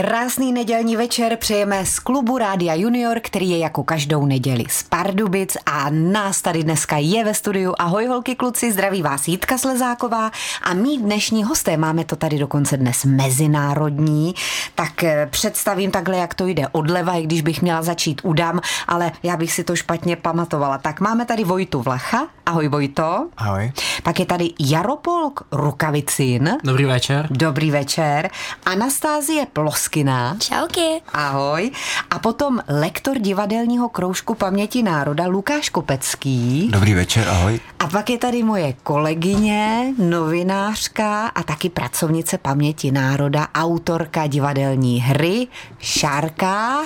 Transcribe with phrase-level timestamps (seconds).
[0.00, 5.56] Krásný nedělní večer přejeme z klubu Rádia Junior, který je jako každou neděli z Pardubic
[5.66, 7.74] a nás tady dneska je ve studiu.
[7.78, 10.30] Ahoj holky kluci, zdraví vás Jitka Slezáková
[10.62, 14.34] a mý dnešní hosté, máme to tady dokonce dnes mezinárodní,
[14.74, 19.12] tak eh, představím takhle, jak to jde odleva, i když bych měla začít udam, ale
[19.22, 20.78] já bych si to špatně pamatovala.
[20.78, 23.28] Tak máme tady Vojtu Vlacha, ahoj Vojto.
[23.36, 23.72] Ahoj.
[24.02, 26.58] Pak je tady Jaropolk Rukavicin.
[26.64, 27.28] Dobrý večer.
[27.30, 28.30] Dobrý večer.
[28.66, 30.36] Anastázie Plos Moskina.
[30.38, 31.02] Čauky.
[31.12, 31.70] Ahoj.
[32.10, 36.68] A potom lektor divadelního kroužku paměti národa Lukáš Kopecký.
[36.72, 37.60] Dobrý večer, ahoj.
[37.78, 45.46] A pak je tady moje kolegyně, novinářka a taky pracovnice paměti národa, autorka divadelní hry,
[45.78, 46.82] Šárka.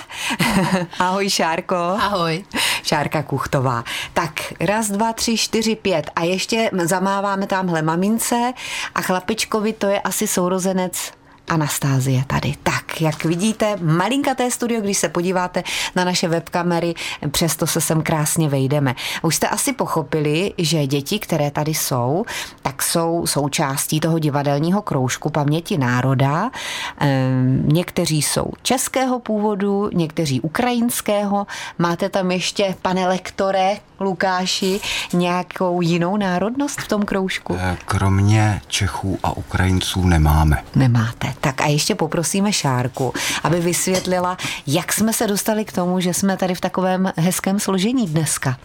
[0.99, 1.77] ahoj Šárko.
[1.77, 2.45] Ahoj.
[2.83, 3.85] Šárka Kuchtová.
[4.13, 6.11] Tak raz, dva, tři, čtyři, pět.
[6.17, 8.53] A ještě zamáváme tamhle mamince
[8.95, 11.20] a chlapičkovi to je asi sourozenec
[11.51, 12.55] Anastázie tady.
[12.63, 15.63] Tak, jak vidíte, malinkaté studio, když se podíváte
[15.97, 16.95] na naše webkamery,
[17.31, 18.95] přesto se sem krásně vejdeme.
[19.23, 22.25] Už jste asi pochopili, že děti, které tady jsou,
[22.63, 26.51] tak jsou součástí toho divadelního kroužku paměti národa.
[26.99, 31.47] Ehm, někteří jsou českého původu, někteří ukrajinského.
[31.79, 34.81] Máte tam ještě, pane lektore, Lukáši,
[35.13, 37.57] nějakou jinou národnost v tom kroužku?
[37.61, 40.63] Eh, kromě Čechů a Ukrajinců nemáme.
[40.77, 41.35] Nemáte.
[41.41, 46.37] Tak a ještě poprosíme Šárku, aby vysvětlila, jak jsme se dostali k tomu, že jsme
[46.37, 48.57] tady v takovém hezkém složení dneska.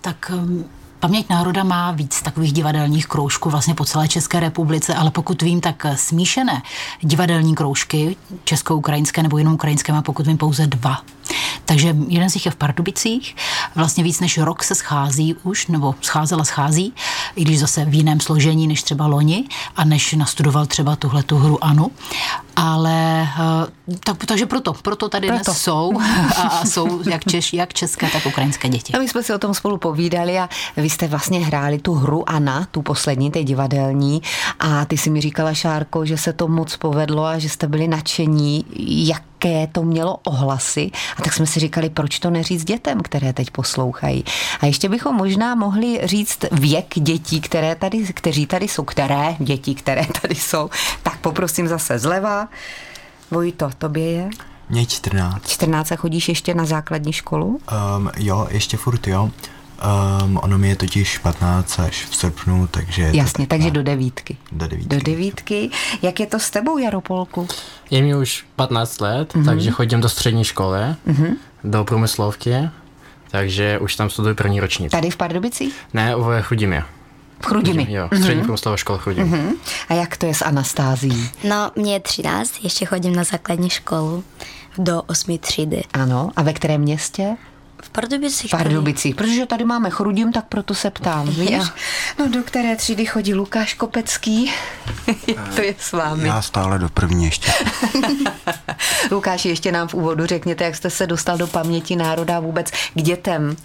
[0.00, 0.64] Tak um,
[1.00, 5.60] Paměť národa má víc takových divadelních kroužků vlastně po celé České republice, ale pokud vím,
[5.60, 6.62] tak smíšené
[7.00, 11.02] divadelní kroužky, česko-ukrajinské nebo jenom ukrajinské, má pokud vím pouze dva.
[11.64, 13.36] Takže jeden z nich je v Pardubicích,
[13.74, 16.94] vlastně víc než rok se schází už, nebo scházela schází,
[17.36, 19.44] i když zase v jiném složení než třeba loni
[19.76, 21.90] a než nastudoval třeba tuhle tu hru Anu.
[22.56, 25.44] Ale eh, tak, takže proto, proto tady proto.
[25.44, 25.92] dnes jsou
[26.36, 28.92] a jsou jak, češ, jak české, tak ukrajinské děti.
[28.92, 32.30] A my jsme si o tom spolu povídali a vy jste vlastně hráli tu hru
[32.30, 34.22] Ana, tu poslední, té divadelní
[34.60, 37.88] a ty si mi říkala, Šárko, že se to moc povedlo a že jste byli
[37.88, 38.64] nadšení,
[39.08, 40.90] jak jaké to mělo ohlasy.
[41.16, 44.24] A tak jsme si říkali, proč to neříct dětem, které teď poslouchají.
[44.60, 49.74] A ještě bychom možná mohli říct věk dětí, které tady, kteří tady jsou, které děti,
[49.74, 50.70] které tady jsou.
[51.02, 52.48] Tak poprosím zase zleva.
[53.30, 54.30] Vojto, tobě je?
[54.70, 55.48] Mně 14.
[55.48, 57.46] 14 a chodíš ještě na základní školu?
[57.96, 59.30] Um, jo, ještě furt jo.
[60.24, 63.10] Um, ono mi je totiž 15 až v srpnu, takže...
[63.12, 64.36] Jasně, tak, takže do devítky.
[64.52, 64.96] Do devítky.
[64.96, 65.70] Do devítky.
[66.02, 67.48] Jak je to s tebou, Jaropolku?
[67.90, 69.44] Je mi už 15 let, mm-hmm.
[69.44, 71.36] takže chodím do střední školy, mm-hmm.
[71.64, 72.54] do průmyslovky,
[73.30, 74.90] takže už tam studuji první ročník.
[74.90, 75.74] Tady v Pardubicích?
[75.94, 76.82] Ne, v Chudimi.
[77.40, 77.86] V Chrudimi.
[77.90, 78.44] Jo, v střední mm-hmm.
[78.44, 79.32] průmyslová škola Chrudim.
[79.32, 79.52] Mm-hmm.
[79.88, 81.30] A jak to je s Anastází?
[81.48, 84.24] No, mě je 13, ještě chodím na základní školu
[84.78, 85.82] do 8 třídy.
[85.92, 87.36] Ano, a ve kterém městě?
[87.82, 88.50] V Pardubicích.
[88.50, 91.64] V Pardubicích, protože tady máme Chrudim, tak proto se ptám, víš?
[92.18, 94.52] No do které třídy chodí Lukáš Kopecký?
[95.54, 96.28] to je s vámi.
[96.28, 97.52] Já stále do první ještě.
[99.10, 103.02] Lukáši, ještě nám v úvodu řekněte, jak jste se dostal do paměti národa vůbec k
[103.02, 103.56] dětem.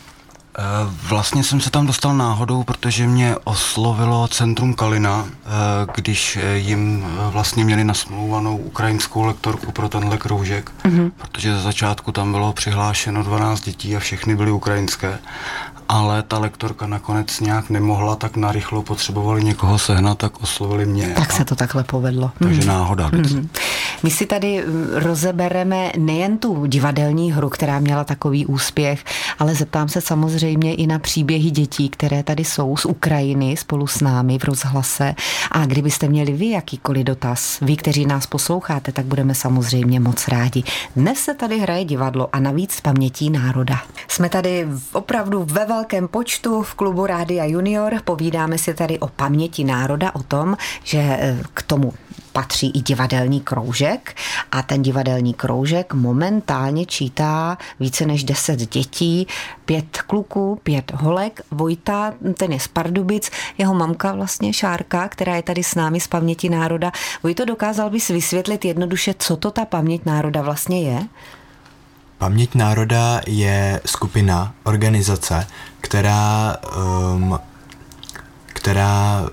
[0.58, 0.62] Eh,
[1.10, 5.48] vlastně jsem se tam dostal náhodou, protože mě oslovilo Centrum Kalina, eh,
[5.96, 11.12] když eh, jim vlastně měli nasmlouvanou ukrajinskou lektorku pro tenhle kroužek, mm-hmm.
[11.18, 15.20] protože za začátku tam bylo přihlášeno 12 dětí a všechny byly ukrajinské
[15.92, 21.08] ale ta lektorka nakonec nějak nemohla, tak narychlo potřebovali někoho sehnat, tak oslovili mě.
[21.08, 22.32] Tak se to takhle povedlo.
[22.40, 22.68] Takže mm.
[22.68, 23.10] náhoda.
[23.14, 23.50] Mm.
[24.04, 29.04] My si tady mm, rozebereme nejen tu divadelní hru, která měla takový úspěch,
[29.40, 34.02] ale zeptám se samozřejmě i na příběhy dětí, které tady jsou z Ukrajiny spolu s
[34.02, 35.16] námi v rozhlase.
[35.52, 40.64] A kdybyste měli vy jakýkoliv dotaz, vy, kteří nás posloucháte, tak budeme samozřejmě moc rádi.
[40.96, 43.82] Dnes se tady hraje divadlo a navíc pamětí národa.
[44.08, 48.02] Jsme tady opravdu ve velkém počtu v klubu Rádia Junior.
[48.06, 51.94] Povídáme si tady o paměti národa, o tom, že eh, k tomu
[52.34, 54.16] patří i divadelní kroužek
[54.52, 59.28] a ten divadelní kroužek momentálně čítá více než 10 dětí,
[59.66, 61.42] pět kluků, pět holek.
[61.52, 66.08] Vojta, ten je z Pardubic, jeho mamka vlastně Šárka, která je tady s námi z
[66.08, 66.92] paměti národa.
[67.24, 71.08] Vojto, dokázal bys vysvětlit jednoduše, co to ta paměť národa vlastně je?
[72.18, 75.48] Paměť národa je skupina, organizace,
[75.82, 77.40] která, um,
[78.46, 79.26] která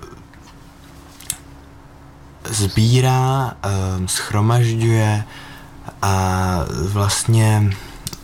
[2.51, 3.53] sbírá,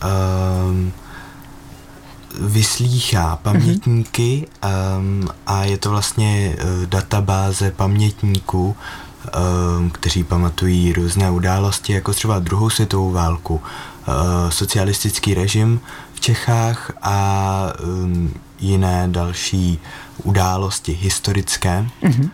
[0.08, 0.92] um,
[2.40, 4.46] vyslýchá pamětníky
[4.98, 8.76] um, a je to vlastně uh, databáze pamětníků,
[9.78, 15.80] um, kteří pamatují různé události, jako třeba druhou světovou válku, uh, socialistický režim
[16.14, 19.78] v Čechách a um, jiné další
[20.22, 21.86] události historické.
[22.02, 22.30] Mm-hmm.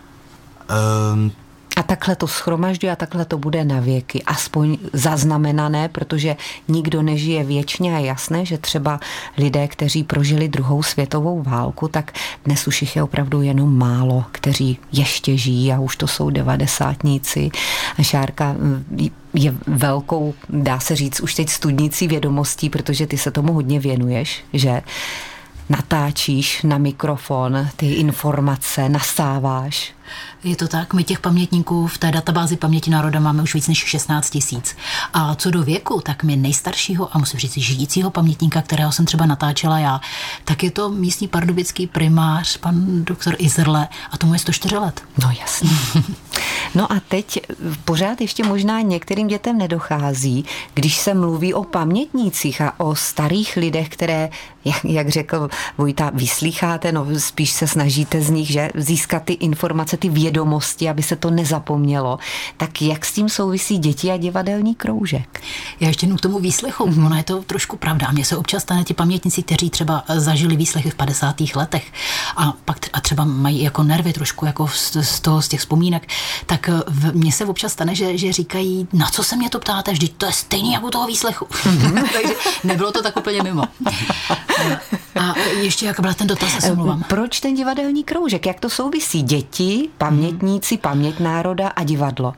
[1.13, 1.33] Um,
[1.83, 4.23] a takhle to schromažďuje a takhle to bude na věky.
[4.23, 6.37] Aspoň zaznamenané, protože
[6.69, 9.01] nikdo nežije věčně a jasné, že třeba
[9.39, 12.13] lidé, kteří prožili druhou světovou válku, tak
[12.45, 17.51] dnes už jich je opravdu jenom málo, kteří ještě žijí a už to jsou devadesátníci.
[18.03, 23.53] Šárka mm, je velkou, dá se říct, už teď studnicí vědomostí, protože ty se tomu
[23.53, 24.83] hodně věnuješ, že
[25.69, 29.95] natáčíš na mikrofon ty informace, nasáváš.
[30.45, 33.79] Je to tak, my těch pamětníků v té databázi paměti národa máme už víc než
[33.85, 34.77] 16 tisíc.
[35.15, 39.27] A co do věku, tak my nejstaršího a musím říct žijícího pamětníka, kterého jsem třeba
[39.27, 40.01] natáčela já,
[40.45, 45.03] tak je to místní pardubický primář, pan doktor Izerle, a tomu je 104 let.
[45.23, 45.71] No jasně.
[46.75, 47.41] No a teď
[47.85, 50.45] pořád ještě možná některým dětem nedochází,
[50.75, 54.31] když se mluví o pamětnících a o starých lidech, které,
[54.65, 59.97] jak, jak řekl Vojta, vyslýcháte, no spíš se snažíte z nich že, získat ty informace,
[59.97, 62.19] ty vědomosti, aby se to nezapomnělo.
[62.57, 65.41] Tak jak s tím souvisí děti a divadelní kroužek?
[65.81, 66.87] Já ještě k tomu výslechu.
[66.87, 67.07] Mm-hmm.
[67.07, 68.09] Ona je to trošku pravda.
[68.13, 71.41] Mně se občas stane ti pamětníci, kteří třeba zažili výslechy v 50.
[71.55, 71.93] letech
[72.37, 76.09] a pak a třeba mají jako nervy trošku jako z, z toho, z těch vzpomínek,
[76.47, 76.71] tak
[77.13, 80.27] mně se občas stane, že, že říkají, na co se mě to ptáte, vždyť to
[80.27, 81.45] je stejný jako toho výslechu.
[81.45, 82.09] Mm-hmm.
[82.13, 82.35] Takže
[82.65, 83.63] nebylo to tak úplně mimo.
[85.21, 87.05] A ještě jak byl ten dotaz, se mluvám.
[87.09, 88.47] Proč ten divadelní kroužek?
[88.47, 89.23] Jak to souvisí?
[89.23, 92.35] Děti, pamětníci, paměť národa a divadlo?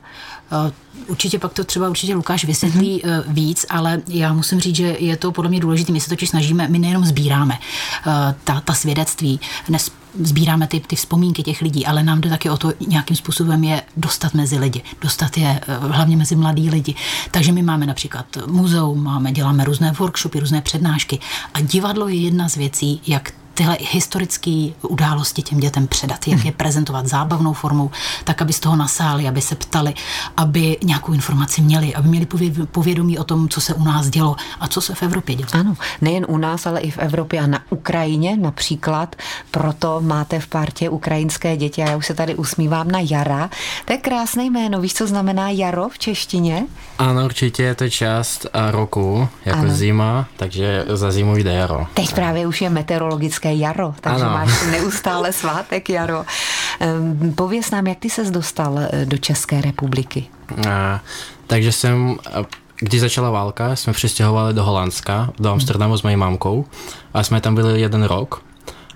[0.51, 0.71] Eh,
[1.07, 3.23] určitě pak to třeba určitě Lukáš vysvětlí mm-hmm.
[3.27, 5.91] víc, ale já musím říct, že je to podle mě důležité.
[5.91, 10.95] My se totiž snažíme, my nejenom sbíráme eh, ta, ta svědectví, nes, sbíráme ty, ty
[10.95, 14.81] vzpomínky těch lidí, ale nám jde taky o to nějakým způsobem je dostat mezi lidi,
[15.01, 16.95] dostat je hlavně mezi mladý lidi.
[17.31, 21.19] Takže my máme například muzeum, máme, děláme různé workshopy, různé přednášky
[21.53, 26.51] a divadlo je jedna z věcí, jak tyhle historické události těm dětem předat, jak je
[26.51, 27.91] prezentovat zábavnou formou,
[28.23, 29.93] tak aby z toho nasáli, aby se ptali,
[30.37, 32.25] aby nějakou informaci měli, aby měli
[32.71, 35.49] povědomí o tom, co se u nás dělo a co se v Evropě dělo.
[35.53, 39.15] Ano, nejen u nás, ale i v Evropě a na Ukrajině například.
[39.51, 43.49] Proto máte v partě ukrajinské děti a já už se tady usmívám na Jara.
[43.85, 44.81] To je krásné jméno.
[44.81, 46.65] Víš, co znamená jaro v češtině?
[46.99, 49.73] Ano, určitě je to část roku, jako ano.
[49.73, 51.87] zima, takže za zimu jde jaro.
[51.93, 54.33] Teď právě už je meteorologické hezké jaro, takže ano.
[54.33, 56.25] máš neustále svátek jaro.
[57.35, 60.27] Pověz nám, jak ty ses dostal eh, do České republiky?
[60.69, 61.01] A,
[61.47, 62.17] takže jsem
[62.79, 66.65] když začala válka, jsme přistěhovali do Holandska, do Amsterdamu s mojí mamkou
[67.13, 68.43] a jsme tam byli jeden rok,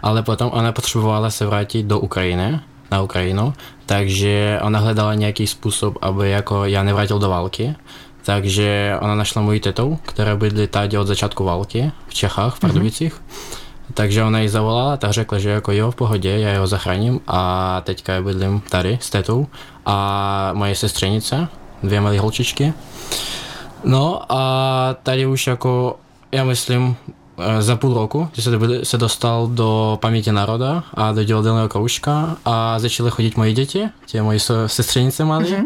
[0.01, 2.60] ale potom ona potřebovala se vrátit do Ukrajiny,
[2.92, 3.54] na Ukrajinu,
[3.86, 7.75] takže ona hledala nějaký způsob, aby jako já nevrátil do války,
[8.24, 13.13] takže ona našla moji tetou, která bydlí tady od začátku války v Čechách, v Pardubicích.
[13.13, 13.69] Mm-hmm.
[13.94, 17.81] Takže ona ji zavolala, ta řekla, že jako jo, v pohodě, já ho zachráním a
[17.81, 19.47] teďka já bydlím tady s tetou
[19.86, 21.48] a moje sestřenice,
[21.84, 22.74] dvě malé holčičky.
[23.84, 26.00] No a tady už jako,
[26.31, 26.96] já myslím,
[27.38, 28.51] eh, za půl roku se,
[28.84, 34.22] se dostal do paměti národa a do divadelného kroužka a začaly chodit moje děti, tě
[34.22, 35.43] moje sestřenice malé.
[35.43, 35.65] Mm-hmm.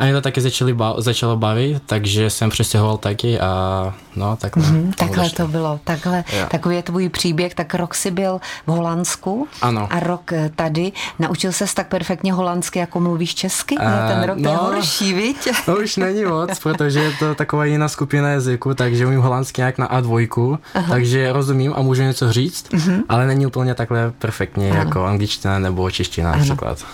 [0.00, 4.64] A mě to taky začali ba- začalo bavit, takže jsem přestěhoval taky a no takhle.
[4.64, 6.46] Mm-hmm, takhle to bylo, takhle, jo.
[6.50, 9.88] takový je tvůj příběh, tak rok si byl v Holandsku ano.
[9.90, 10.92] a rok eh, tady.
[11.18, 13.76] Naučil ses tak perfektně holandsky, jako mluvíš česky?
[13.76, 15.48] Uh, ten rok no, to je no, horší, viď?
[15.66, 19.78] To už není moc, protože je to taková jiná skupina jazyku, takže umím holandsky nějak
[19.78, 20.86] na A2, Aha.
[20.88, 23.02] takže rozumím a můžu něco říct, uh-huh.
[23.08, 24.78] ale není úplně takhle perfektně ano.
[24.78, 26.84] jako angličtina nebo čeština například.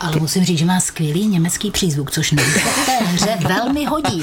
[0.00, 2.32] Ale musím říct, že má skvělý německý přízvuk, což
[2.86, 4.22] té hře velmi hodí.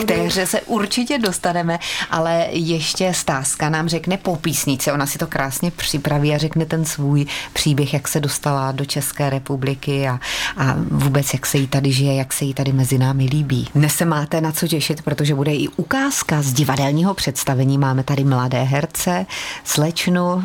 [0.00, 1.78] K té hře se určitě dostaneme,
[2.10, 4.92] ale ještě Stázka nám řekne po písnici.
[4.92, 9.30] Ona si to krásně připraví a řekne ten svůj příběh, jak se dostala do České
[9.30, 10.20] republiky a,
[10.56, 13.68] a vůbec jak se jí tady žije, jak se jí tady mezi námi líbí.
[13.74, 17.78] Dnes se máte na co těšit, protože bude i ukázka z divadelního představení.
[17.78, 19.26] Máme tady mladé herce,
[19.64, 20.44] slečnu,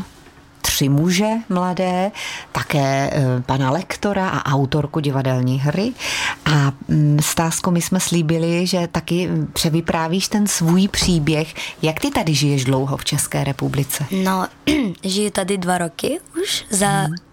[0.68, 2.12] tři muže mladé,
[2.52, 5.94] také e, pana lektora a autorku divadelní hry.
[6.46, 11.54] A mm, Stásko, my jsme slíbili, že taky převyprávíš ten svůj příběh.
[11.82, 14.06] Jak ty tady žiješ dlouho v České republice?
[14.24, 14.48] No,
[15.04, 17.27] žiju tady dva roky už za hmm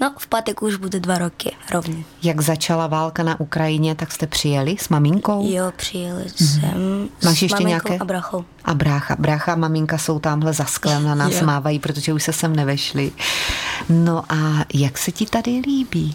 [0.00, 2.04] No, v pátek už bude dva roky rovně.
[2.22, 5.46] Jak začala válka na Ukrajině, tak jste přijeli s maminkou?
[5.50, 7.98] Jo, přijeli jsem Máš s ještě nějaké?
[7.98, 8.44] a brachou.
[8.64, 9.16] A brácha.
[9.18, 11.46] Brácha a maminka jsou tamhle za sklem na nás Jo.
[11.46, 13.12] mávají, protože už se sem nevešli.
[13.88, 16.14] No a jak se ti tady líbí?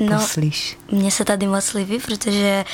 [0.00, 0.78] No, Poslyš.
[0.90, 2.64] Mně se tady moc líbí, protože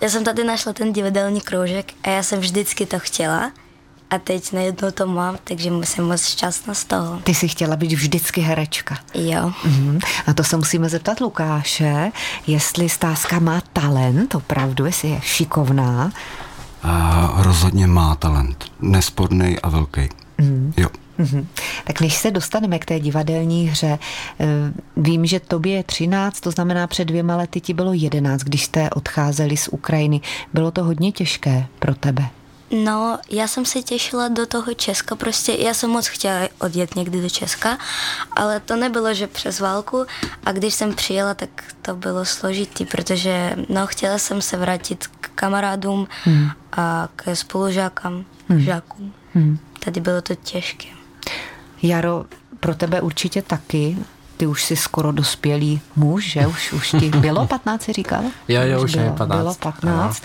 [0.00, 3.52] já jsem tady našla ten divadelní kroužek a já jsem vždycky to chtěla.
[4.14, 7.20] A teď najednou to mám, takže jsem moc šťastná z toho.
[7.24, 8.98] Ty jsi chtěla být vždycky herečka.
[9.14, 9.52] Jo.
[9.64, 9.98] Mhm.
[10.26, 12.12] A to se musíme zeptat Lukáše,
[12.46, 16.12] jestli Stázka má talent, opravdu, jestli je šikovná.
[16.82, 18.64] A rozhodně má talent.
[18.80, 20.08] Nesporný a velký.
[20.76, 20.88] Jo.
[21.18, 21.46] Mhm.
[21.84, 23.98] Tak než se dostaneme k té divadelní hře,
[24.40, 24.46] eh,
[24.96, 28.90] vím, že tobě je 13, to znamená před dvěma lety ti bylo 11, když jste
[28.90, 30.20] odcházeli z Ukrajiny.
[30.52, 32.24] Bylo to hodně těžké pro tebe.
[32.74, 37.22] No, já jsem se těšila do toho Česka, prostě já jsem moc chtěla odjet někdy
[37.22, 37.78] do Česka,
[38.32, 40.06] ale to nebylo, že přes válku
[40.46, 45.28] a když jsem přijela, tak to bylo složitý, protože no, chtěla jsem se vrátit k
[45.34, 46.50] kamarádům hmm.
[46.72, 48.60] a k spolužákám, hmm.
[48.60, 49.14] žákům.
[49.34, 49.58] Hmm.
[49.84, 50.88] Tady bylo to těžké.
[51.82, 52.24] Jaro,
[52.60, 53.96] pro tebe určitě taky.
[54.44, 56.46] Ty už jsi skoro dospělý muž, že?
[56.46, 58.22] Už, už ti bylo 15, jsi říkal?
[58.48, 59.38] Jo, jo, už je bylo, 15.
[59.40, 60.22] Bylo 15.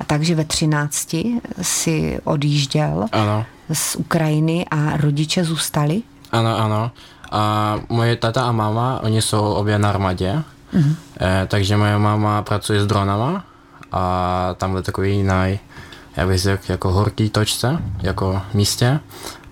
[0.00, 1.14] A takže ve 13
[1.62, 3.44] si odjížděl Ano.
[3.72, 6.02] z Ukrajiny a rodiče zůstali?
[6.32, 6.90] Ano, ano.
[7.32, 10.42] A moje tata a mama, oni jsou obě na armádě,
[10.74, 10.94] mm-hmm.
[11.20, 13.44] eh, takže moje mama pracuje s dronama
[13.92, 15.58] a tam byl takový naj,
[16.16, 19.00] já bych řekl, jako horký točce, jako místě.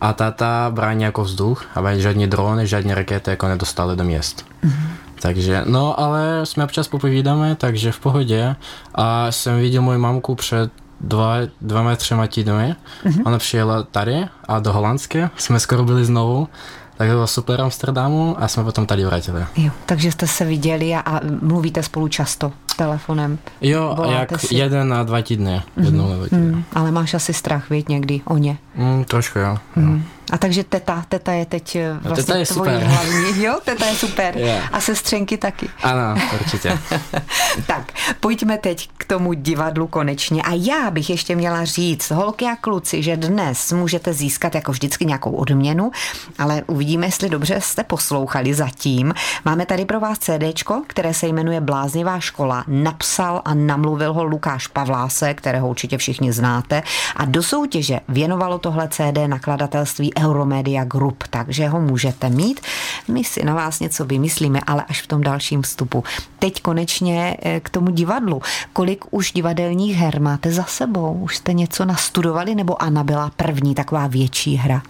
[0.00, 4.46] A tata brání jako vzduch, aby žádní drony, žádní rakety jako nedostali do měst.
[4.64, 4.88] Mm-hmm.
[5.20, 8.56] Takže, no ale jsme občas popovídáme, takže v pohodě.
[8.94, 12.76] A jsem viděl moji mamku před dva, dvěma, třema týdny.
[13.04, 13.22] Mm-hmm.
[13.26, 15.30] Ona přijela tady a do Holandské.
[15.36, 16.48] Jsme skoro byli znovu.
[16.96, 19.46] Tak to bylo super Amsterdamu a jsme potom tady vrátili.
[19.56, 23.38] Jo, takže jste se viděli a, a mluvíte spolu často telefonem.
[23.60, 24.54] Jo, Voláte jak si.
[24.54, 25.62] jeden na dva týdny.
[25.76, 26.38] Jednou nebo týdny.
[26.38, 28.58] Mm, ale máš asi strach, věď, někdy o ně.
[28.74, 29.58] Mm, trošku jo.
[29.76, 29.82] jo.
[29.82, 30.04] Mm.
[30.30, 32.82] A takže teta, teta je teď eh, vlastně teta je tvojí super.
[32.82, 34.38] hlavní, jo, teta je super.
[34.38, 34.60] Jo.
[34.72, 35.68] A sestřenky taky.
[35.82, 36.78] Ano, určitě.
[37.66, 40.42] tak, pojďme teď k tomu divadlu konečně.
[40.42, 45.04] A já bych ještě měla říct, holky a kluci, že dnes můžete získat jako vždycky
[45.04, 45.90] nějakou odměnu,
[46.38, 49.14] ale uvidíme, jestli dobře jste poslouchali zatím.
[49.44, 52.64] Máme tady pro vás CDčko, které se jmenuje Bláznivá škola.
[52.66, 56.82] Napsal a namluvil ho Lukáš Pavláse, kterého určitě všichni znáte.
[57.16, 62.60] A do soutěže věnovalo tohle CD nakladatelství Euromedia Group, takže ho můžete mít.
[63.08, 66.04] My si na vás něco vymyslíme, ale až v tom dalším vstupu.
[66.38, 68.42] Teď konečně eh, k tomu divadlu.
[68.72, 71.12] Kolik už divadelních her máte za sebou?
[71.12, 74.82] Už jste něco nastudovali, nebo Anna byla první taková větší hra?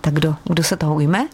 [0.00, 1.28] Tak kdo, kdo se toho ujme?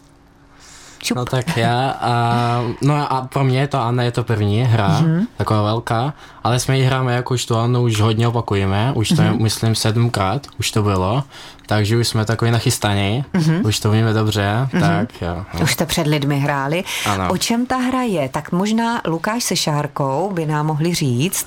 [0.98, 1.16] Čup.
[1.16, 5.26] No tak já, a, no a pro mě to Anna je to první hra, mm-hmm.
[5.36, 9.14] taková velká, ale jsme ji hráme jako už tu Annu už hodně opakujeme, už to
[9.14, 9.32] mm-hmm.
[9.32, 11.24] je, myslím sedmkrát, už to bylo,
[11.66, 13.66] takže už jsme takový nachystaní, mm-hmm.
[13.66, 14.80] už to víme dobře, mm-hmm.
[14.80, 15.44] tak jo.
[15.54, 15.60] No.
[15.60, 16.84] Už jste před lidmi hráli.
[17.06, 17.30] Ano.
[17.30, 18.28] O čem ta hra je?
[18.28, 21.46] Tak možná Lukáš se Šárkou by nám mohli říct.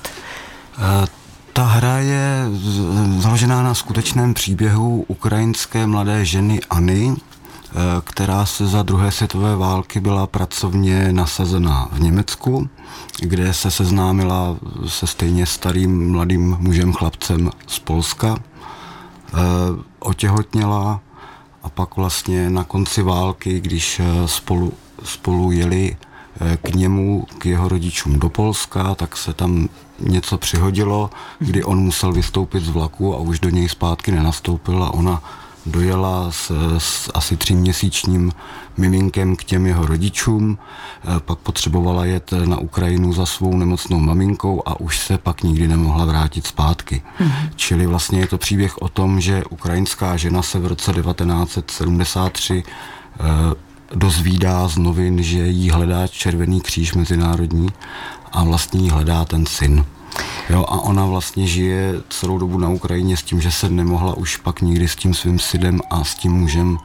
[0.78, 1.06] Eh,
[1.52, 2.44] Ta hra je
[3.18, 7.14] založená na skutečném příběhu ukrajinské mladé ženy Anny,
[8.04, 12.68] která se za druhé světové války byla pracovně nasazena v Německu,
[13.20, 18.36] kde se seznámila se stejně starým mladým mužem chlapcem z Polska.
[19.34, 19.36] Eh,
[19.98, 21.00] Otěhotněla
[21.62, 24.72] a pak vlastně na konci války, když eh, spolu,
[25.04, 25.96] spolu jeli
[26.40, 29.68] eh, k němu, k jeho rodičům do Polska, tak se tam
[30.00, 34.94] něco přihodilo, kdy on musel vystoupit z vlaku a už do něj zpátky nenastoupil a
[34.94, 35.22] ona
[35.66, 38.32] dojela s, s asi tříměsíčním
[38.76, 44.62] miminkem k těm jeho rodičům, eh, pak potřebovala jet na Ukrajinu za svou nemocnou maminkou
[44.66, 47.02] a už se pak nikdy nemohla vrátit zpátky.
[47.20, 47.50] Mm-hmm.
[47.56, 53.24] Čili vlastně je to příběh o tom, že ukrajinská žena se v roce 1973 eh,
[53.94, 57.68] dozvídá z novin, že jí hledá Červený kříž mezinárodní
[58.32, 59.84] a vlastně jí hledá ten syn.
[60.50, 64.36] Jo, a ona vlastně žije celou dobu na Ukrajině s tím, že se nemohla už
[64.36, 66.78] pak nikdy s tím svým synem a s tím mužem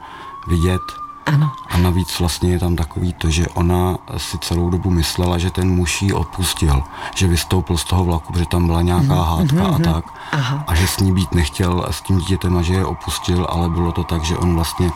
[0.46, 0.80] vidět.
[1.26, 1.52] Ano.
[1.70, 5.70] A navíc vlastně je tam takový to, že ona si celou dobu myslela, že ten
[5.70, 6.82] muž jí opustil,
[7.14, 10.04] že vystoupil z toho vlaku, protože tam byla nějaká hádka a tak.
[10.32, 10.64] Aha.
[10.66, 13.92] A že s ní být nechtěl s tím dítětem a že je opustil, ale bylo
[13.92, 14.90] to tak, že on vlastně,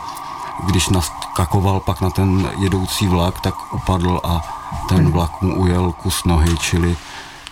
[0.66, 4.40] když naskakoval pak na ten jedoucí vlak, tak upadl a
[4.88, 6.96] ten vlak mu ujel kus nohy, čili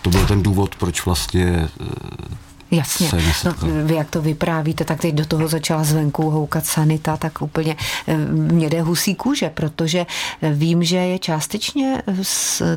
[0.02, 3.10] to byl ten důvod, proč vlastně eh, Jasně.
[3.44, 7.76] No, vy jak to vyprávíte, tak teď do toho začala zvenku houkat sanita, tak úplně
[8.06, 10.06] eh, mě jde husí kůže, protože
[10.42, 12.02] eh, vím, že je částečně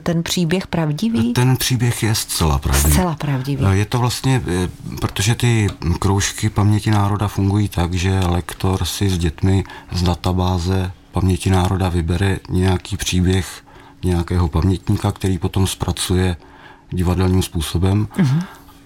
[0.04, 1.34] ten příběh pravdivý.
[1.34, 2.94] Ten příběh je zcela pravdivý.
[2.94, 3.66] Zcela pravdivý.
[3.72, 4.42] Je to vlastně,
[5.00, 5.68] protože ty
[6.00, 12.40] kroužky paměti národa fungují tak, že lektor si s dětmi z databáze paměti národa vybere
[12.50, 13.64] nějaký příběh
[14.04, 16.36] nějakého pamětníka, který potom zpracuje
[16.92, 18.08] divadelním způsobem.
[18.18, 18.42] Mhm.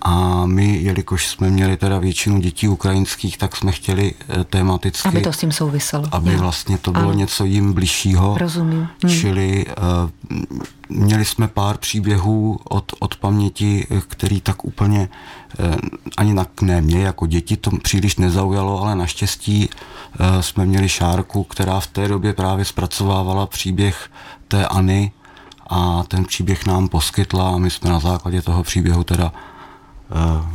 [0.07, 5.21] A my, jelikož jsme měli teda většinu dětí ukrajinských, tak jsme chtěli eh, tematicky, Aby
[5.21, 6.07] to s tím souviselo.
[6.11, 6.39] aby Jo.
[6.39, 7.13] vlastně to bylo Ano.
[7.13, 8.37] něco jim bližšího.
[8.37, 8.87] Rozumím.
[9.05, 9.09] Hm.
[9.09, 9.73] Čili uh,
[10.89, 15.09] měli jsme pár příběhů od, od paměti, eh, který tak úplně
[15.59, 15.75] uh,
[16.17, 19.69] ani na, ne mě jako děti to příliš nezaujalo, ale naštěstí
[20.19, 24.09] uh, jsme měli Šárku, která v té době právě zpracovávala příběh
[24.47, 25.11] téAny
[25.67, 29.31] a ten příběh nám poskytla a my jsme na základě toho příběhu teda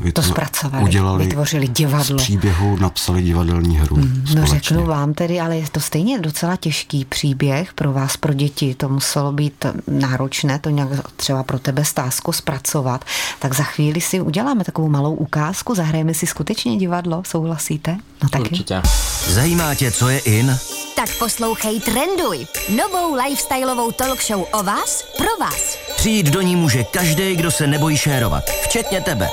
[0.00, 2.18] vytvo- To zpracovali, udělali vytvořili divadlo.
[2.18, 3.96] Z příběhu napsali divadelní hru.
[3.96, 4.58] No společně.
[4.58, 8.74] řeknu vám tedy, ale je to stejně docela těžký příběh pro vás, pro děti.
[8.74, 13.04] To muselo být náročné, to nějak třeba pro tebe stázko zpracovat.
[13.38, 17.96] Tak za chvíli si uděláme takovou malou ukázku, zahrajeme si skutečně divadlo, souhlasíte?
[18.22, 18.44] No taky.
[18.50, 18.82] Určitě.
[19.28, 20.58] Zajímá tě, co je in?
[20.96, 25.76] Tak poslouchej Trenduj, novou lifestyleovou talk show o vás, pro vás.
[25.96, 29.28] Přijít do ní může každý, kdo se nebojí šérovat, včetně tebe.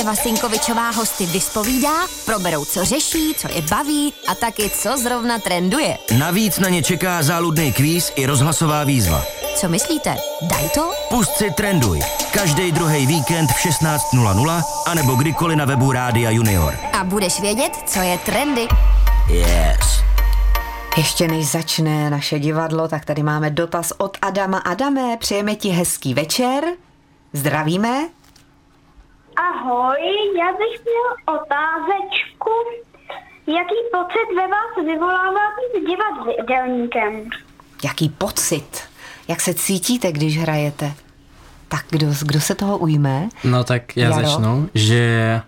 [0.00, 5.98] Eva Sinkovičová hosty vyspovídá, proberou, co řeší, co je baví a taky, co zrovna trenduje.
[6.18, 9.24] Navíc na ně čeká záludný kvíz i rozhlasová výzva.
[9.56, 10.16] Co myslíte?
[10.42, 10.92] Daj to?
[11.08, 12.00] Pust si Trenduj.
[12.32, 16.74] Každý druhý víkend v 16.00 anebo kdykoliv na webu Rádia Junior.
[16.92, 18.68] A budeš vědět, co je trendy.
[19.28, 20.02] Yes.
[20.96, 24.58] Ještě než začne naše divadlo, tak tady máme dotaz od Adama.
[24.58, 26.64] Adame, přejeme ti hezký večer.
[27.32, 28.08] Zdravíme.
[29.36, 29.98] Ahoj,
[30.38, 32.50] já bych měl otázečku.
[33.46, 37.30] Jaký pocit ve vás vyvolává být divadelníkem?
[37.84, 38.80] Jaký pocit?
[39.28, 40.92] Jak se cítíte, když hrajete?
[41.68, 43.28] Tak kdo, kdo se toho ujme?
[43.44, 44.28] No tak já Jaro?
[44.28, 45.40] začnu, že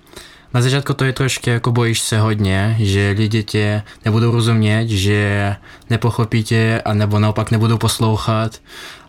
[0.55, 5.57] na začátku to je trošku jako bojíš se hodně, že lidi tě nebudou rozumět, že
[5.91, 8.61] nepochopí tě, a nebo naopak nebudou poslouchat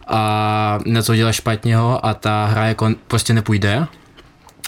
[0.08, 3.88] a něco děláš špatného a ta hra jako prostě nepůjde.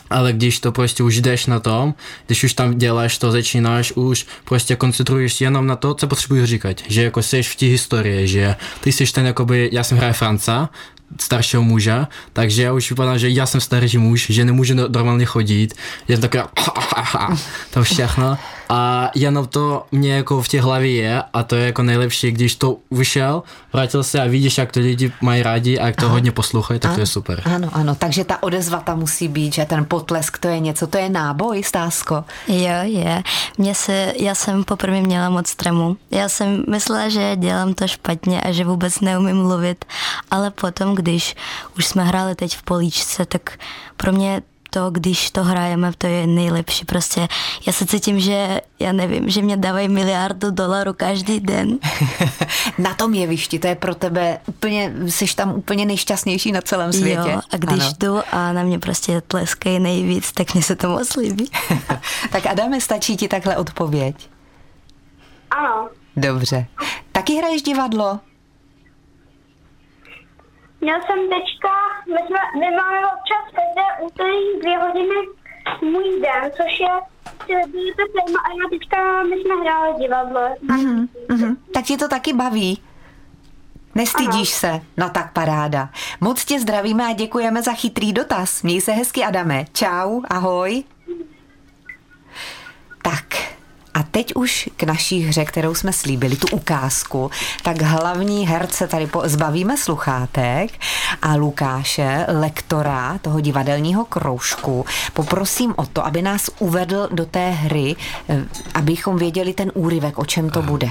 [0.10, 1.94] Ale když to prostě už jdeš na tom,
[2.26, 6.78] když už tam děláš to, začínáš, už prostě koncentruješ jenom na to, co potřebuješ říkat.
[6.88, 10.70] Že jako jsi v té historii, že ty jsi ten jakoby, já jsem hraje Franca,
[11.20, 15.26] staršího muže, takže já už vypadám, že já jsem starší muž, že nemůžu no- normálně
[15.26, 15.74] chodit,
[16.08, 16.18] je
[17.74, 18.38] to všechno
[18.70, 22.56] a jenom to mě jako v té hlavě je a to je jako nejlepší, když
[22.56, 26.32] to vyšel, vrátil se a vidíš, jak to lidi mají rádi a jak to hodně
[26.32, 27.42] poslouchají, tak to je super.
[27.46, 30.98] Ano, ano, takže ta odezva tam musí být, že ten potlesk to je něco, to
[30.98, 32.24] je náboj, Stásko.
[32.48, 33.24] Jo, je.
[33.58, 35.98] Mně se, já jsem poprvé měla moc tremu.
[36.12, 39.86] Já jsem myslela, že dělám to špatně a že vůbec neumím mluvit,
[40.32, 41.36] ale potom, když
[41.78, 43.60] už jsme hráli teď v políčce, tak
[43.98, 44.42] pro mě
[44.78, 46.86] to, když to hrajeme, to je nejlepší.
[46.86, 47.28] Prostě
[47.68, 51.80] já se cítím, že já nevím, že mě dávají miliardu dolarů každý den.
[52.78, 57.30] na tom jevišti, to je pro tebe úplně, jsi tam úplně nejšťastnější na celém světě.
[57.32, 57.94] Jo, a když Ano.
[58.00, 61.52] jdu a na mě prostě tleskají nejvíc, tak mě se to moc líbí.
[62.32, 64.30] tak Adame, stačí ti takhle odpověď?
[65.52, 66.66] Ano, Dobře.
[67.12, 68.20] Taky hraješ divadlo?
[70.82, 71.74] Měl jsem teďka,
[72.08, 75.16] my, jsme, my máme občas každé úterý dvě hodiny
[75.82, 80.42] můj den, což je to téma a já teďka, my jsme hráli divadlo.
[80.66, 81.08] Mm-hmm.
[81.30, 81.58] Mhm.
[81.74, 82.82] Tak ti to taky baví?
[83.96, 84.82] Nestydíš se?
[84.98, 85.90] No tak paráda.
[86.22, 88.64] Moc tě zdravíme a děkujeme za chytrý dotaz.
[88.64, 89.66] Měj se hezky, Adame.
[89.74, 90.84] Čau, ahoj.
[93.02, 93.26] Tak,
[93.98, 97.32] a teď už k naší hře, kterou jsme slíbili, tu ukázku,
[97.64, 100.72] tak hlavní herce tady po, zbavíme sluchátek
[101.22, 107.96] a Lukáše, lektora toho divadelního kroužku, poprosím o to, aby nás uvedl do té hry,
[108.30, 110.90] eh, abychom věděli ten úryvek, o čem to bude.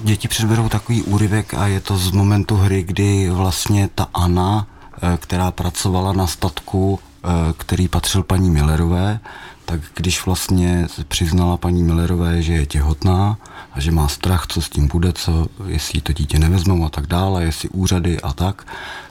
[0.00, 4.66] Děti předberou takový úryvek a je to z momentu hry, kdy vlastně ta Anna,
[5.02, 9.20] eh, která pracovala na statku, eh, který patřil paní Millerové,
[9.66, 13.36] tak když vlastně se přiznala paní Millerové, že je těhotná
[13.72, 17.06] a že má strach, co s tím bude, co, jestli to dítě nevezmou a tak
[17.06, 18.66] dále, jestli úřady a tak,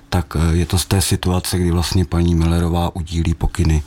[0.09, 3.83] tak eh, je to z té situace, kdy vlastně paní Millerová udílí pokyny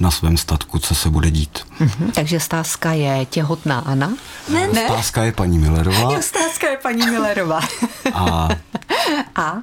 [0.00, 1.58] na svém statku, co se bude dít.
[1.80, 4.12] Mhm, takže stázka je těhotná Anna.
[4.52, 4.84] Ne, ne.
[4.84, 7.60] Stázka je paní Millerová Jo, stázka je paní Millerová.
[8.14, 8.48] a
[9.36, 9.56] a,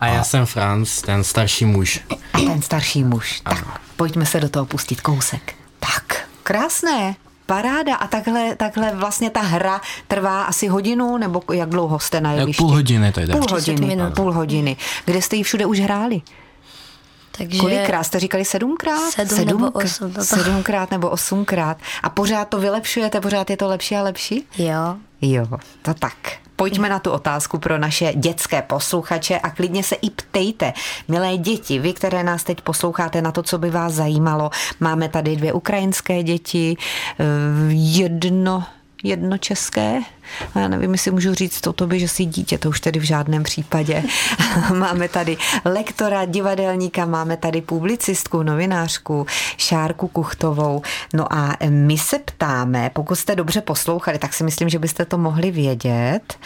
[0.00, 2.00] A já jsem Franz, ten starší muž.
[2.32, 3.40] a ten starší muž.
[3.44, 5.54] Tak, pojďme se do toho pustit kousek.
[6.42, 7.14] Krásné.
[7.46, 7.94] Paráda.
[7.96, 12.62] A takhle, takhle vlastně ta hra trvá asi hodinu, nebo jak dlouho jste na jevišti?
[12.62, 13.32] Půl hodiny to jde.
[13.32, 14.14] Půl hodiny, minut.
[14.14, 14.76] půl hodiny.
[15.04, 16.22] Kde jste ji všude už hráli?
[17.38, 19.10] Takže Kolikrát jste říkali sedmkrát?
[19.12, 21.76] Sedm nebo osm, to- Sedmkrát nebo osmkrát.
[22.02, 24.46] A pořád to vylepšujete, pořád je to lepší a lepší?
[24.58, 24.96] Jo.
[25.20, 25.46] Jo,
[25.82, 26.14] to tak.
[26.60, 30.72] Pojďme na tu otázku pro naše dětské posluchače a klidně se i ptejte.
[31.08, 35.36] Milé děti, vy, které nás teď posloucháte na to, co by vás zajímalo, máme tady
[35.36, 37.24] dvě ukrajinské děti, eh,
[37.72, 38.64] jedno
[39.02, 40.00] jedno české.
[40.54, 43.42] Já nevím, jestli můžu říct to tobě, že jsi dítě, to už tedy v žádném
[43.42, 44.02] případě.
[44.74, 50.82] máme tady lektora, divadelníka, máme tady publicistku, novinářku, Šárku Kuchtovou.
[51.14, 55.18] No a my se ptáme, pokud jste dobře poslouchali, tak si myslím, že byste to
[55.18, 56.38] mohli vědět,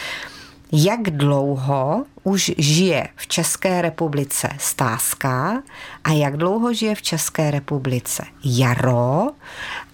[0.72, 5.62] jak dlouho už žije v České republice Stázka
[6.05, 9.31] a jak dlouho žije v České republice Jaro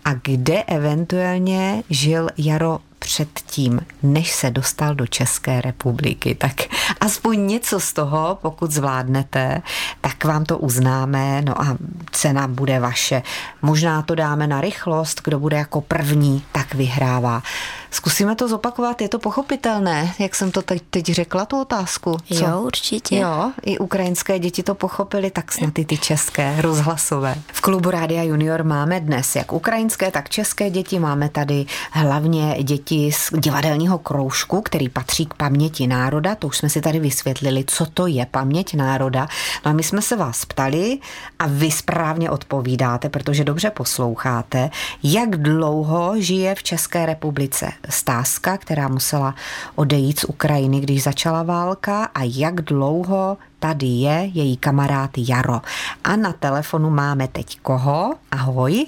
[0.04, 6.34] a kde eventuálně žil Jaro předtím, než se dostal do České republiky.
[6.34, 6.54] Tak
[7.00, 9.62] aspoň něco z toho, pokud zvládnete,
[10.00, 11.76] tak vám to uznáme, no a
[12.10, 13.22] cena bude vaše.
[13.62, 17.42] Možná to dáme na rychlost, kdo bude jako první, tak vyhrává.
[17.90, 22.16] Zkusíme to zopakovat, je to pochopitelné, jak jsem to teď, teď řekla, tu otázku.
[22.34, 22.44] Co?
[22.44, 23.16] Jo, určitě.
[23.16, 27.34] Jo, i ukrajinské děti to pochopili, tak snad i ty české, rozhlasové.
[27.52, 30.98] V klubu Rádia Junior máme dnes jak ukrajinské, tak české děti.
[30.98, 36.35] Máme tady hlavně děti z divadelního kroužku, který patří k paměti národa.
[36.35, 39.29] To už jsme si tady vysvětlili, co to je paměť národa.
[39.64, 40.98] No a my jsme se vás ptali
[41.38, 44.70] a vy správně odpovídáte, protože dobře posloucháte,
[45.03, 49.35] jak dlouho žije v České republice Stázka, která musela
[49.74, 55.61] odejít z Ukrajiny, když začala válka a jak dlouho tady je její kamarád Jaro.
[56.05, 58.14] A na telefonu máme teď koho?
[58.31, 58.87] Ahoj.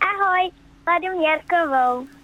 [0.00, 0.50] Ahoj,
[0.86, 2.23] Ladu Měrkovou.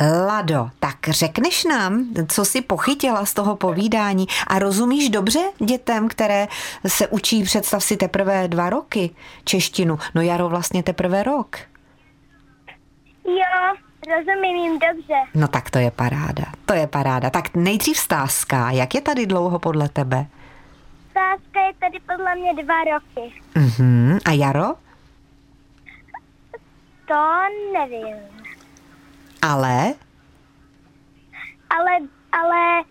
[0.00, 6.48] Lado, tak řekneš nám, co jsi pochytila z toho povídání a rozumíš dobře dětem, které
[6.86, 9.10] se učí, představ si, teprve dva roky
[9.44, 9.98] češtinu.
[10.14, 11.56] No Jaro vlastně teprve rok.
[13.24, 13.74] Jo,
[14.16, 15.14] rozumím jim dobře.
[15.34, 17.30] No tak to je paráda, to je paráda.
[17.30, 20.26] Tak nejdřív stázka, jak je tady dlouho podle tebe?
[21.12, 23.32] Sáska je tady podle mě dva roky.
[23.54, 24.18] Mhm.
[24.24, 24.74] A Jaro?
[27.08, 28.16] To nevím.
[29.42, 29.94] Ale?
[31.70, 31.92] Ale,
[32.32, 32.84] ale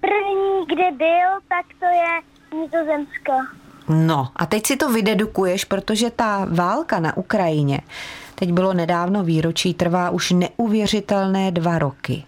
[0.00, 2.20] první, kde byl, tak to je
[2.60, 3.32] Nizozemsko.
[3.88, 7.80] No a teď si to vydedukuješ, protože ta válka na Ukrajině,
[8.34, 12.24] teď bylo nedávno výročí, trvá už neuvěřitelné dva roky.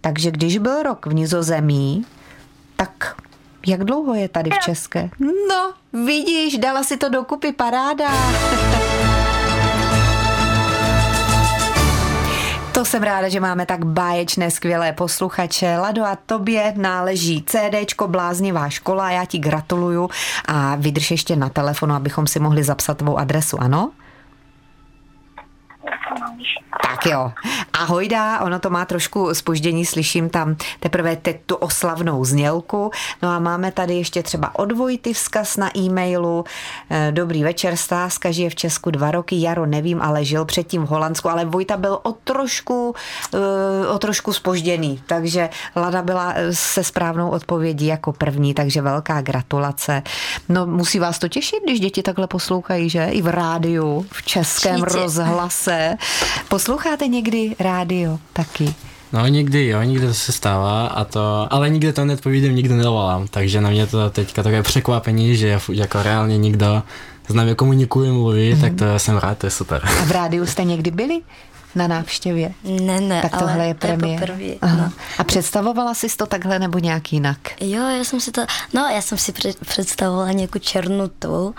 [0.00, 2.06] Takže když byl rok v Nizozemí,
[2.76, 3.16] tak
[3.66, 5.10] jak dlouho je tady v České?
[5.48, 5.72] No,
[6.06, 8.08] vidíš, dala si to dokupy, paráda.
[12.76, 15.76] To jsem ráda, že máme tak báječné, skvělé posluchače.
[15.76, 20.10] Lado, a tobě náleží CDčko Bláznivá škola, já ti gratuluju
[20.48, 23.90] a vydrž ještě na telefonu, abychom si mohli zapsat tvou adresu, ano?
[26.82, 27.32] Tak jo.
[27.78, 32.90] Ahojda, ono to má trošku spoždění, slyším tam teprve teď tu oslavnou znělku.
[33.22, 36.44] No a máme tady ještě třeba od Vojty vzkaz na e-mailu.
[36.90, 40.88] Eh, Dobrý večer, Stázka žije v Česku dva roky, Jaro nevím, ale žil předtím v
[40.88, 42.94] Holandsku, ale Vojta byl o trošku,
[43.34, 49.20] eh, o trošku spožděný, takže Lada byla eh, se správnou odpovědí jako první, takže velká
[49.20, 50.02] gratulace.
[50.48, 53.04] No musí vás to těšit, když děti takhle poslouchají, že?
[53.04, 55.02] I v rádiu, v českém Určitě.
[55.02, 55.96] rozhlase.
[56.48, 58.74] Posloucháte někdy rádio taky?
[59.12, 63.26] No někdy jo, někdy to se stává a to, ale nikdy to neodpovídám, nikdy nevolám,
[63.28, 66.82] takže na mě to teďka takové překvapení, že jako reálně nikdo
[67.28, 68.60] s námi komunikuje, mluví, mm-hmm.
[68.60, 69.80] tak to jsem rád, to je super.
[69.84, 71.20] A v rádiu jste někdy byli
[71.74, 72.52] na návštěvě?
[72.64, 74.20] Ne, ne, Tak ale tohle je to je premiér.
[74.20, 74.76] poprvé, Aha.
[74.76, 74.92] no.
[75.18, 77.38] A představovala jsi to takhle nebo nějak jinak?
[77.60, 78.42] Jo, já jsem si to,
[78.74, 81.54] no já jsem si před, představovala nějakou černutou,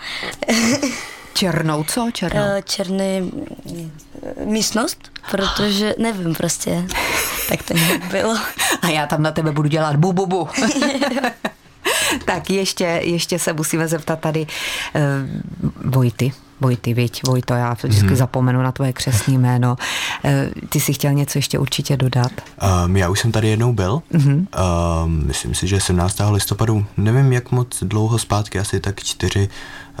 [1.38, 2.10] Černou, co?
[2.12, 2.40] Černou.
[2.40, 3.92] eh, černý mm,
[4.44, 6.84] místnost, protože nevím prostě,
[7.48, 8.36] tak to nějak bylo.
[8.82, 10.48] A já tam na tebe budu dělat bu, bu, bu.
[12.24, 14.46] tak ještě, ještě se musíme zeptat tady
[14.94, 16.32] uh, Vojty.
[16.60, 18.16] Vojty, viď, Vojto, já vždycky hmm.
[18.16, 19.76] zapomenu na tvoje křesní jméno.
[20.24, 20.30] Uh,
[20.68, 22.32] ty si chtěl něco ještě určitě dodat?
[22.84, 24.46] Um, já už jsem tady jednou byl, mm-hmm.
[25.04, 26.20] um, myslím si, že 17.
[26.30, 29.48] listopadu, nevím jak moc dlouho zpátky, asi tak čtyři,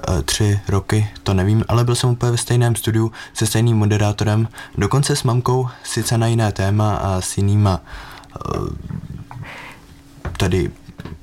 [0.08, 4.48] uh, tři roky, to nevím, ale byl jsem úplně ve stejném studiu se stejným moderátorem,
[4.78, 7.80] dokonce s mamkou, sice na jiné téma a s jinýma
[8.56, 8.68] uh,
[10.36, 10.70] tady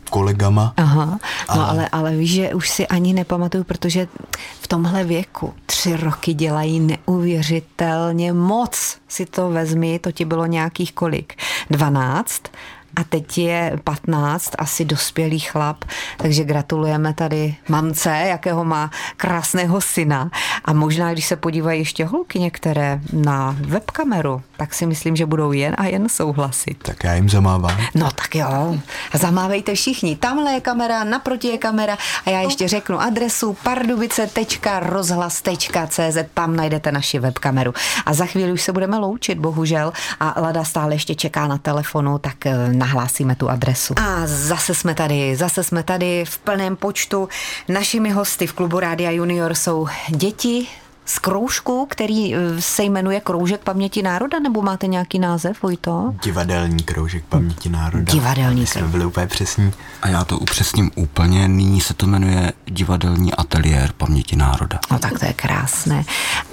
[0.10, 0.74] kolegama.
[0.78, 1.18] Aha, no
[1.62, 4.08] A- ale, ale víš, že už si ani nepamatuju, protože
[4.62, 8.98] v tomhle věku tři roky dělají neuvěřitelně moc.
[9.08, 11.34] Si to vezmi, to ti bylo nějakých kolik?
[11.70, 12.42] 12?
[12.96, 15.84] A teď je 15, asi dospělý chlap,
[16.18, 20.32] takže gratulujeme tady mamce, jakého má krásného syna.
[20.66, 25.52] A možná, když se podívají ještě holky některé na webkameru, tak si myslím, že budou
[25.52, 26.84] jen a jen souhlasit.
[26.84, 27.78] Tak já jim zamávám.
[27.96, 28.78] No tak jo,
[29.14, 30.16] zamávejte všichni.
[30.16, 37.20] Tamhle je kamera, naproti je kamera a já ještě řeknu adresu pardubice.rozhlas.cz, tam najdete naši
[37.20, 37.74] webkameru.
[38.06, 42.18] A za chvíli už se budeme loučit, bohužel, a Lada stále ještě čeká na telefonu,
[42.18, 43.94] tak eh, nahlásíme tu adresu.
[43.98, 47.30] A zase jsme tady, zase jsme tady v plném počtu.
[47.68, 50.68] Našimi hosty v klubu Rádia Junior jsou děti
[51.06, 56.14] z kroužku, který eh, se jmenuje Kroužek paměti národa, nebo máte nějaký název, Vojto?
[56.24, 58.14] Divadelní kroužek paměti národa.
[58.14, 59.72] Divadelní jsme byli úplně přesní.
[60.02, 64.80] A já to upřesním úplně, nyní se to jmenuje Divadelní ateliér paměti národa.
[64.92, 66.04] No tak to je krásné.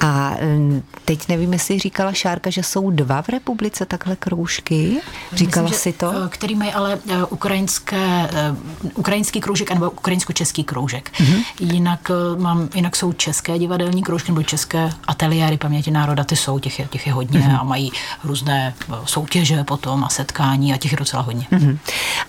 [0.00, 5.00] A mm, teď nevím, jestli říkala Šárka, že jsou dva v republice takhle kroužky.
[5.32, 6.12] Říkala Myslím, si to?
[6.24, 8.54] eh, Který mají ale eh, ukrajinské, eh,
[8.94, 11.10] ukrajinský kroužek nebo ukrajinsko-český kroužek.
[11.20, 11.32] Mhm.
[11.32, 11.44] Mm-hmm.
[11.60, 16.58] Jinak, eh, mám, jinak jsou české divadelní kroužky nebo české ateliéry paměti národa, ty jsou,
[16.58, 17.48] těch je, těch je hodně Mhm.
[17.50, 17.60] mm-hmm.
[17.60, 17.92] a mají
[18.24, 21.46] různé eh, soutěže potom a setkání a těch je docela hodně.
[21.50, 21.78] Mhm.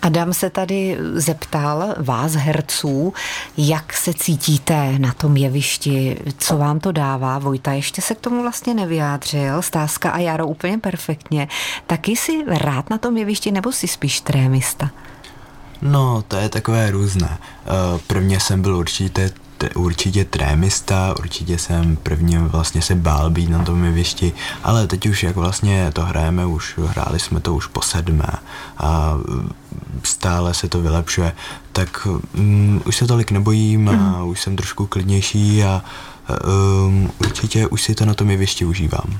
[0.02, 3.14] Adam se tady zeptal vás, herců,
[3.58, 7.40] jak se cítíte na tom jevišti, co vám to dává.
[7.40, 11.48] Vojta ještě se k tomu vlastně nevyjádřil, Stázka a Jaro úplně perfektně.
[11.88, 14.90] Taky jsi rád na tom jevišti nebo jsi spíš trémista?
[15.82, 17.38] No, to je takové různé.
[17.66, 19.32] Eh, Prvně jsem byl určitě,
[19.70, 25.24] určitě trémista, určitě jsem prvně vlastně se bál být na tom jevišti, ale teď už
[25.24, 28.30] jak vlastně to hrajeme, už hráli jsme to už po sedmé
[28.78, 29.52] a mm,
[30.04, 31.32] stále se to vylepšuje,
[31.72, 35.84] tak um, už se tolik nebojím a už jsem trošku klidnější a
[36.88, 39.16] um, určitě už si to na tom jevišti užívám.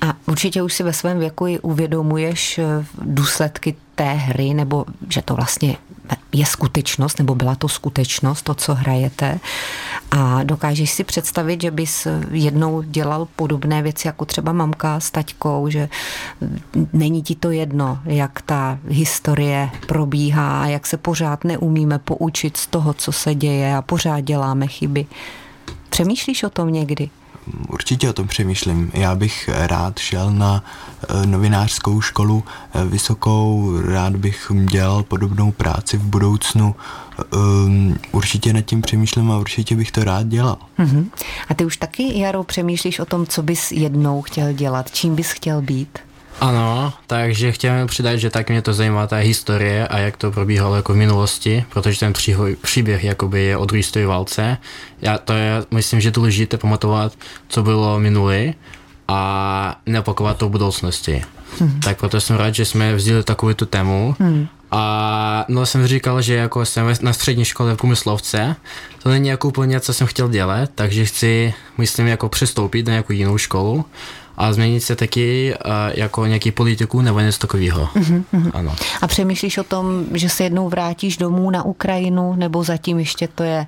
[0.00, 5.22] A určitě už si ve svém věku i uvědomuješ eh, důsledky té hry, nebo že
[5.22, 5.76] to vlastně
[6.32, 9.40] je skutečnost, nebo byla to skutečnost, to, co hrajete.
[10.10, 15.68] A dokážeš si představit, že bys jednou dělal podobné věci, jako třeba mamka s taťkou,
[15.68, 15.88] že
[16.92, 22.94] není ti to jedno, jak ta historie probíhá, jak se pořád neumíme poučit z toho,
[22.94, 25.06] co se děje a pořád děláme chyby.
[25.88, 27.10] Přemýšlíš o tom někdy?
[27.68, 28.90] Určitě o tom přemýšlím.
[28.94, 30.64] Já bych rád šel na
[31.08, 36.74] eh, novinářskou školu eh, vysokou, rád bych dělal podobnou práci v budoucnu.
[37.34, 40.58] Um, určitě nad tím přemýšlím a určitě bych to rád dělal.
[40.78, 41.10] Mhm.
[41.48, 45.30] A ty už taky, Jaro, přemýšlíš o tom, co bys jednou chtěl dělat, čím bys
[45.30, 45.98] chtěl být?
[46.40, 50.76] Ano, takže chtěl přidat, že tak mě to zajímá ta historie a jak to probíhalo
[50.76, 54.58] jako v minulosti, protože ten příhoj, příběh jakoby je o druhé světové válce.
[55.02, 57.12] Já to je, myslím, že důležité pamatovat,
[57.48, 58.54] co bylo minulé
[59.08, 61.22] a neopakovat to v budoucnosti.
[61.60, 61.80] Hmm.
[61.80, 64.16] Tak proto jsem rád, že jsme vzali takovou tu tému.
[64.18, 64.48] Hmm.
[64.70, 68.56] A no jsem říkal, že jako jsem na střední škole v průmyslovce,
[69.02, 73.12] to není jako úplně, co jsem chtěl dělat, takže chci, myslím, jako přestoupit na nějakou
[73.12, 73.84] jinou školu
[74.38, 77.88] a změnit se taky uh, jako nějaký politiku nebo něco takového.
[77.94, 78.50] Mm-hmm.
[78.54, 78.76] Ano.
[79.02, 83.42] A přemýšlíš o tom, že se jednou vrátíš domů na Ukrajinu, nebo zatím ještě to
[83.42, 83.66] je...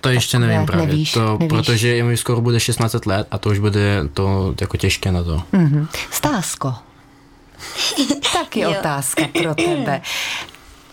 [0.00, 1.48] To ještě takové, nevím právě, nevíš, to, nevíš.
[1.48, 5.22] protože je mi skoro bude 16 let a to už bude to jako těžké na
[5.22, 5.42] to.
[5.52, 5.88] Mhm.
[6.10, 6.74] Stásko.
[8.32, 8.70] Taky Jo.
[8.70, 10.00] otázka pro tebe.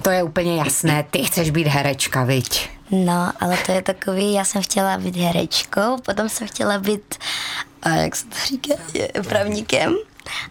[0.02, 2.70] To je úplně jasné, ty chceš být herečka, viď?
[2.92, 7.16] No, ale to je takový, já jsem chtěla být herečkou, potom jsem chtěla být,
[7.86, 9.96] a jak se to říká, je, právníkem.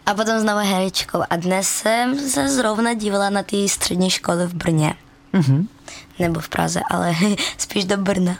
[0.06, 1.22] A potom znovu herečkou.
[1.30, 4.94] A dnes jsem se zrovna dívala na ty střední školy v Brně.
[5.32, 5.68] Mhm.
[6.18, 7.14] Nebo v Praze, ale
[7.58, 8.38] spíš do Brna.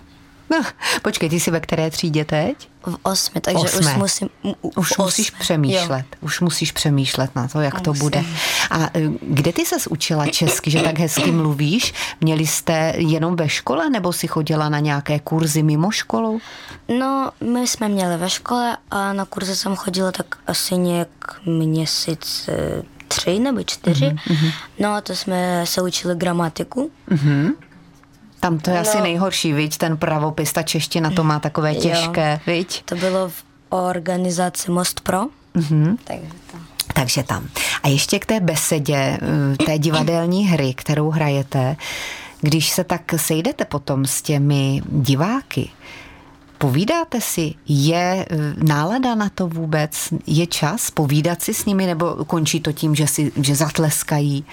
[1.03, 2.69] Počkej, ty jsi ve které třídě teď?
[2.87, 3.91] V osmi, takže Osmé.
[3.93, 4.29] už musím...
[4.77, 6.19] Už v os- musíš přemýšlet, Jo.
[6.21, 8.01] už musíš přemýšlet na to, jak to Musím.
[8.05, 8.25] bude.
[8.71, 8.91] A e,
[9.23, 11.95] kde ty ses učila česky, že tak hezky mluvíš?
[12.21, 16.41] Měli jste jenom ve škole, nebo si chodila na nějaké kurzy mimo školu?
[16.99, 21.09] No, my jsme měli ve škole a na kurze jsem chodila tak asi nějak
[21.47, 24.07] měsíc eh, tři nebo čtyři.
[24.07, 24.53] Mm-hmm.
[24.79, 26.91] No a to jsme se učili gramatiku.
[28.45, 29.03] Tam to je asi No.
[29.03, 29.77] nejhorší, viď?
[29.79, 31.81] Ten pravopis, ta čeština to má takové Jo.
[31.81, 32.83] těžké, viď?
[32.85, 35.21] To bylo v organizaci Most Pro.
[35.57, 35.97] Mm-hmm.
[36.05, 36.59] Takže to.
[36.95, 37.49] Takže tam.
[37.83, 41.77] A ještě k té besedě, eh, té divadelní hry, kterou hrajete,
[42.41, 45.71] když se tak sejdete potom s těmi diváky,
[46.59, 52.25] povídáte si, je eh, nálada na to vůbec, je čas povídat si s nimi, nebo
[52.25, 54.45] končí to tím, že, si, že zatleskají?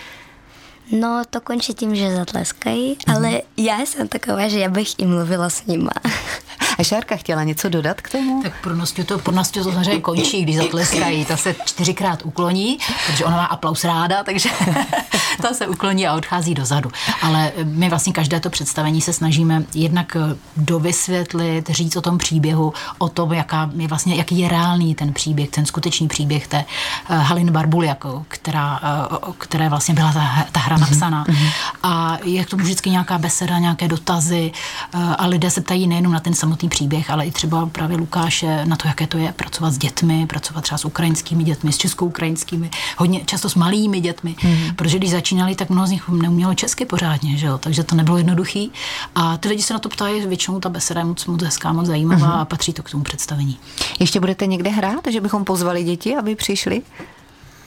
[0.92, 3.16] No, to končí tím, že zatleskají, mm-hmm.
[3.16, 5.92] ale já jsem taková, že já bych i mluvila s nima.
[6.80, 8.44] A Šárka chtěla něco dodat k tomu?
[8.44, 11.26] Tak pro Nostě to, pro Nostě to samozřejmě končí, když zatleskají.
[11.26, 12.78] Ta se čtyřikrát ukloní,
[13.08, 14.50] protože ona má aplaus ráda, takže
[15.42, 16.92] ta se ukloní a odchází dozadu.
[17.22, 20.18] Ale my vlastně každé to představení se snažíme jednak
[20.58, 25.50] dovysvětlit, říct o tom příběhu, o tom, jaká je vlastně, jaký je reálný ten příběh,
[25.50, 26.66] ten skutečný příběh té
[27.10, 28.80] uh, Halin jako, která,
[29.24, 31.26] uh, které vlastně byla ta, ta hra napsaná.
[31.26, 31.50] Mm-hmm.
[31.84, 34.52] A je k tomu vždycky nějaká beseda, nějaké dotazy
[34.94, 38.66] uh, a lidé se ptají nejenom na ten samotný příběh, ale i třeba právě Lukáše
[38.66, 42.70] na to, jaké to je pracovat s dětmi, pracovat třeba s ukrajinskými dětmi, s českou-ukrajinskými,
[42.98, 44.76] hodně často s malými dětmi, mm-hmm.
[44.76, 47.58] protože když začínali, tak mnoho z nich neumělo česky pořádně, že jo?
[47.58, 48.72] takže to nebylo jednoduchý.
[49.16, 51.88] A ty lidi se na to ptají, většinou ta beseda je moc, moc hezká, moc
[51.88, 52.42] zajímavá mm-hmm.
[52.42, 53.58] a patří to k tomu představení.
[54.00, 56.82] Ještě budete někde hrát, že bychom pozvali děti, aby přišli?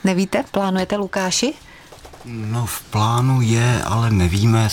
[0.03, 0.43] Nevíte?
[0.51, 1.53] Plánujete Lukáši?
[2.27, 4.69] No v plánu je, ale nevíme,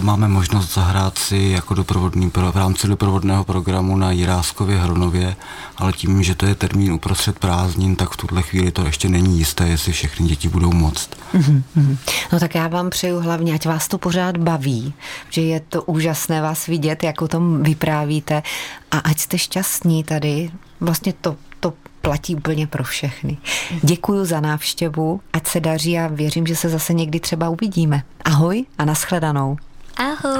[0.00, 5.36] máme možnost zahrát si jako doprovodný, v rámci doprovodného programu na Jiráskově Hronově,
[5.76, 9.38] ale tím, že to je termín uprostřed prázdnin, tak v tuhle chvíli to ještě není
[9.38, 11.10] jisté, jestli všechny děti budou moct.
[11.34, 11.96] Mm-hmm.
[12.32, 14.94] No tak já vám přeju hlavně, ať vás to pořád baví,
[15.30, 18.42] že je to úžasné vás vidět, jak o tom vyprávíte
[18.90, 20.50] a ať jste šťastní tady.
[20.80, 21.36] Vlastně to, to
[22.04, 23.36] platí úplně pro všechny.
[23.82, 28.02] Děkuji za návštěvu, ať se daří a věřím, že se zase někdy třeba uvidíme.
[28.24, 29.56] Ahoj a nashledanou.
[29.96, 30.38] Ahoj.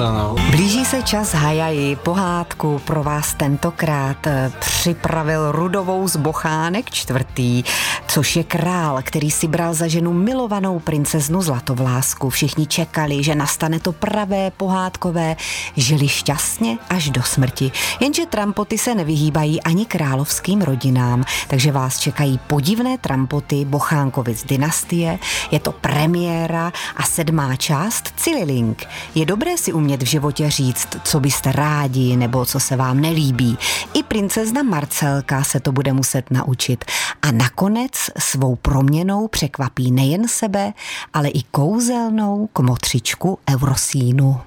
[0.00, 0.40] Ahoj.
[0.50, 7.62] Blíží se čas hajaji, pohádku pro vás tentokrát eh, připravil Rudovou z Bochánek čtvrtý,
[8.08, 12.30] což je král, který si bral za ženu milovanou princeznu Zlatovlásku.
[12.30, 15.36] Všichni čekali, že nastane to pravé pohádkové,
[15.76, 17.72] žili šťastně až do smrti.
[18.00, 25.18] Jenže trampoty se nevyhýbají ani královským rodinám, takže vás čekají podivné trampoty Bochánkovic dynastie,
[25.50, 28.86] je to premiéra a sedmá část Cili Link.
[29.14, 33.58] Je dobré si umět v životě říct, co byste rádi nebo co se vám nelíbí.
[33.94, 36.84] I princezna Marcelka se to bude muset naučit.
[37.22, 40.72] A nakonec svou proměnou překvapí nejen sebe,
[41.12, 44.40] ale i kouzelnou kmotřičku Eurosínu.